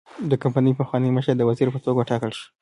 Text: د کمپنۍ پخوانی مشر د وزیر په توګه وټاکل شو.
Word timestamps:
د 0.31 0.33
کمپنۍ 0.43 0.73
پخوانی 0.79 1.09
مشر 1.17 1.33
د 1.37 1.41
وزیر 1.49 1.67
په 1.71 1.79
توګه 1.85 1.97
وټاکل 1.99 2.31
شو. 2.37 2.45